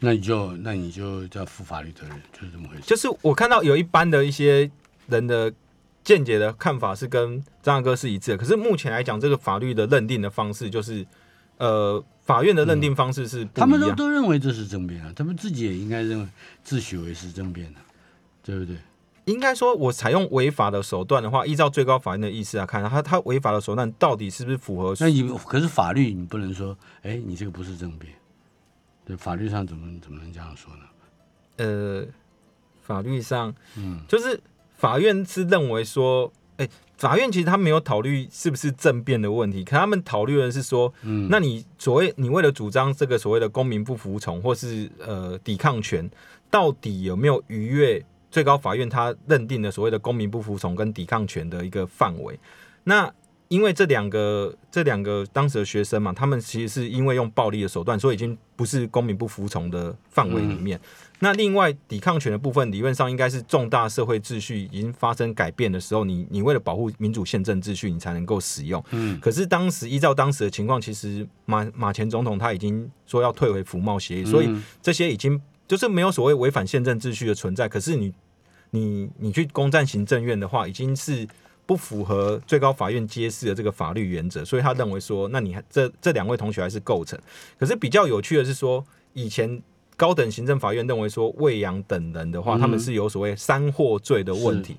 [0.00, 2.82] 那你就那你就要负法律责任，就是这么回事。
[2.84, 4.70] 就是我看到有一般的一些
[5.06, 5.52] 人的
[6.02, 11.06] 见解的看法是跟张大哥是一致的，可是目前来讲，这个法律的认定的方式就是，
[11.56, 16.28] 呃，法院的认定方式是他们都都认为这是政变啊，他们自己也应该认为
[16.62, 17.80] 自诩为是政变的，
[18.42, 18.76] 对不对？
[19.26, 24.94] 应该说，我采用违法的手段的话，依照最高法院的意思来看，他他违法的手段到底是不是符合？
[25.00, 28.12] 那你可是法律，你不能说，哎，你这个不是政变，
[29.06, 30.82] 对，法律上怎么怎么能这样说呢？
[31.56, 32.06] 呃，
[32.82, 34.38] 法律上，嗯，就是
[34.76, 36.68] 法院是认为说，哎，
[36.98, 46.10] 法院其实他没有考虑是不是政变的问题，可他们考虑的是说，嗯，那你所谓你为了主张这个所谓的公民不服从或是呃抵抗权，
[46.50, 48.04] 到底有没有逾越？
[48.34, 52.36] 最高法院他认定的所谓的公民不服从跟抵抗权的一个范围，
[52.82, 53.08] 那
[53.46, 60.80] 因为这两个这两个当时的学生嘛，他们其实是因为用暴力的手段，所以已经不是公民不服从的范围里面。
[61.20, 68.82] 那另外抵抗权的部分，理论上应该是重大社会秩序已经发生改变的时候，你你为了保护民主宪政秩序，你才能够使用。
[68.90, 69.20] 嗯。
[69.20, 74.50] 可是当时依照当时的情况，其实马马前总统他已经说要退回服贸协议，所以
[74.82, 77.68] 这些已经就是没有所谓违反宪政秩序的存在。
[77.68, 78.12] 可是你
[78.74, 81.26] 你你去攻占行政院的话，已经是。
[81.66, 87.18] 不符合最高法院揭示的这个法律原则，所以他认为说，那你这这两位同学还是构成。
[87.58, 89.62] 可是比较有趣的是说，以前
[89.96, 94.76] 高等行政法院认为说，魏阳等人的话，他们是有所谓三获罪的问题。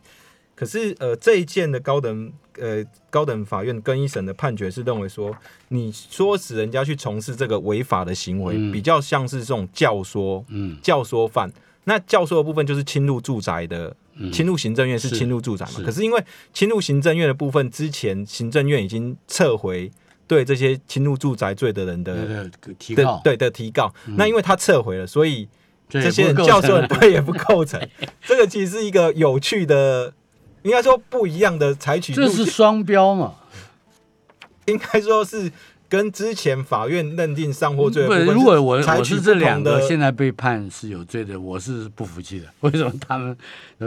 [0.53, 5.35] 可是呃，这一件的高等呃高等法院更一审的判决是认为说，
[5.69, 11.51] 你说使人家去从事这个违法的行为，比较像是这种教唆，嗯，教唆犯。
[11.85, 13.95] 那教授的部分就是侵入住宅的。
[14.31, 15.81] 侵入行政院是侵入住宅嘛？
[15.83, 16.23] 可是因为
[16.53, 19.91] 侵入行政院的部分，之前行政院已经撤回
[20.25, 23.93] 对这些侵入住宅罪的人的提告，对的提告。
[24.15, 25.49] 那因为他撤回了，所以
[25.89, 27.85] 这些人教授对也不构成。
[28.25, 30.13] 这个其实是一个有趣的，
[30.63, 32.13] 应该说不一样的采取。
[32.13, 33.35] 这是双标嘛？
[34.67, 35.51] 应该说是。
[35.95, 42.47] 跟之前法院认定上货罪，不，如果我我是这两个现在被判是有罪的，我是不服气的。
[42.59, 43.37] 为什么他们，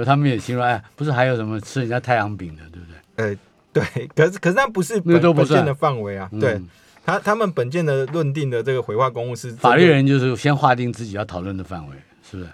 [0.07, 2.97] 他们也形容哎，不是还有什么吃人家太阳饼的，对不对？
[3.17, 3.37] 呃，
[3.75, 6.31] 对， 可是可是那不是本本件的范围啊。
[6.41, 6.59] 对，
[7.05, 11.97] 他他们本件的论定的这个毁坏公务是法律人就是先划定自己要讨论的范围，
[12.31, 12.49] 是不是？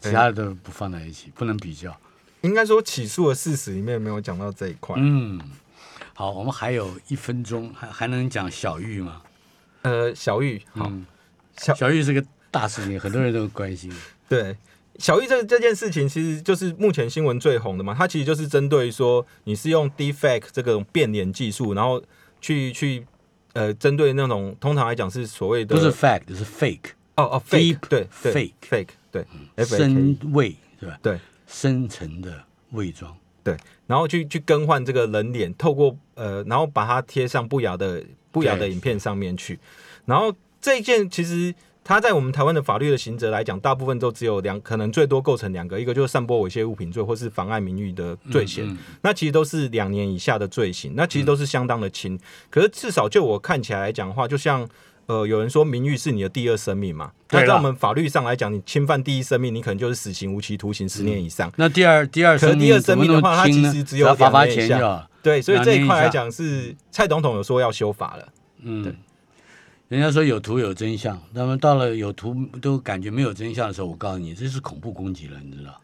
[0.00, 1.96] 其他的都不放在一起，不能比较。
[2.40, 4.96] 应该说起诉的事实里面没有讲到这一块。
[4.98, 5.40] 嗯。
[6.18, 9.22] 好，我们还有一分钟，还还能讲小玉吗？
[9.82, 10.90] 呃，小玉，好，
[11.56, 13.88] 小小玉是个大事情，很多人都关心。
[14.28, 14.56] 对，
[14.98, 17.94] 小玉这这件事情，其实就是目前新闻最红的嘛。
[17.96, 22.02] 它其实就是针对说，你是用 defect 这个变脸技术，然后
[22.40, 23.06] 去去
[23.52, 29.24] 呃，针对那种通常来讲是所谓的不是 fact 是 fake 哦哦 fake 对 fake fake 对
[29.64, 30.98] 深伪是吧？
[31.00, 32.42] 对，深层的
[32.72, 33.16] 伪装。
[33.44, 33.56] 对，
[33.88, 39.58] 然后去去更换这个人脸，透过呃，然后把它贴上不雅的不雅的影片上面去。
[40.04, 48.78] 然后这一件其实它在我们台湾的法律的刑责来讲，大部分都只有两，可能最多构成两个，一个就是散播猥亵物品罪，或是妨碍名誉的罪嫌。
[49.02, 52.16] 那其实都是两年以下的罪行，那其实都是相当的轻。
[52.48, 54.68] 可是至少就我看起来来讲的话，就像。
[55.08, 57.10] 呃，有人说名誉是你的第二生命嘛？
[57.30, 61.50] 那在我们法律上来讲，你侵犯第一生命，你可能就是死刑、无期徒刑十年以上。
[61.56, 65.08] 那第二第二生命，第二生命的话，它其实只有罚罚钱的。
[65.22, 68.28] 对，所以这一块来讲，是蔡总统有说要修法了。
[68.60, 68.94] 嗯，对。
[69.88, 75.80] 人家说有图有真相，那么到了有图都感觉没有真相的时候，我告诉你，这是恐怖攻击了，你知道。